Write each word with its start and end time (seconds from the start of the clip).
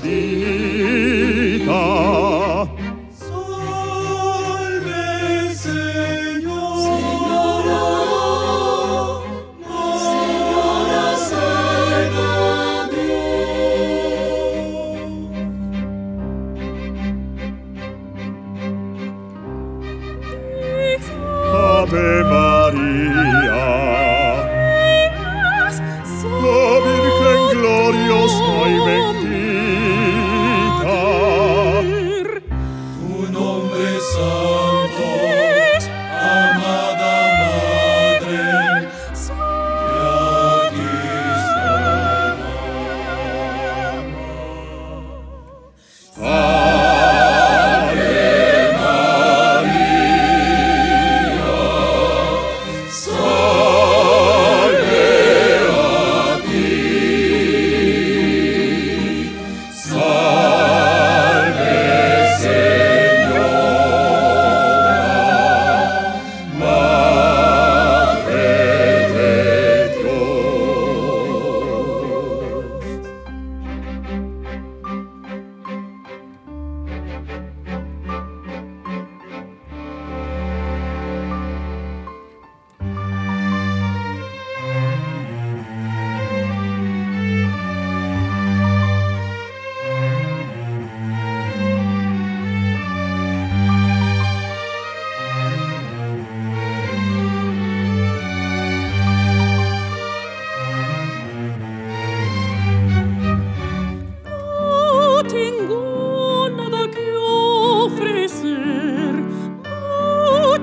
deep. 0.00 0.27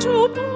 to 0.06 0.55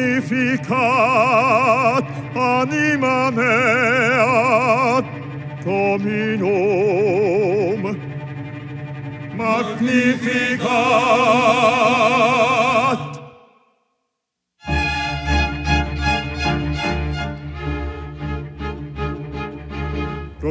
magnificat 0.00 2.04
anima 2.34 3.30
mea 3.30 5.02
Dominum. 5.64 7.00
Magnificat. 9.36 12.19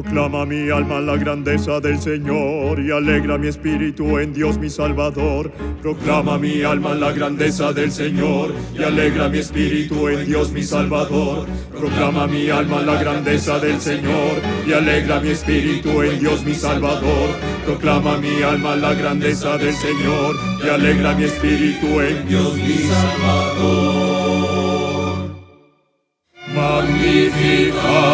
Proclama 0.02 0.46
mi 0.46 0.70
alma 0.70 1.02
la 1.02 1.18
grandeza 1.18 1.82
del 1.82 2.00
Señor 2.00 2.80
y 2.80 2.90
alegra 2.90 3.38
mi 3.38 3.50
espíritu 3.50 4.18
en 4.18 4.34
Dios 4.34 4.58
mi 4.58 4.70
Salvador. 4.70 5.52
Proclama 5.82 6.38
mi 6.38 6.64
alma 6.64 6.94
la 6.94 7.12
grandeza 7.12 7.74
del 7.74 7.92
Señor 7.92 8.54
y 8.74 8.82
alegra 8.82 9.28
mi 9.28 9.40
espíritu 9.40 10.08
en 10.08 10.26
Dios 10.26 10.54
mi 10.54 10.64
Salvador. 10.64 11.46
Proclama 11.78 12.28
mi 12.28 12.50
alma 12.50 12.80
la 12.82 12.96
grandeza 12.96 13.60
del 13.60 13.82
Señor 13.82 14.42
y 14.66 14.72
alegra 14.72 15.20
mi 15.20 15.32
espíritu 15.32 16.02
en 16.02 16.18
Dios 16.18 16.46
mi 16.46 16.54
Salvador. 16.54 17.32
Proclama 17.66 18.18
mi 18.20 18.42
alma 18.42 18.78
la 18.78 18.94
grandeza 18.94 19.58
del 19.58 19.74
Señor 19.74 20.34
y 20.66 20.70
alegra 20.70 21.14
mi 21.14 21.26
espíritu 21.26 22.00
en 22.00 22.26
Dios 22.26 22.56
mi 22.56 22.78
Salvador. 22.88 24.30
Magnifica 26.56 28.09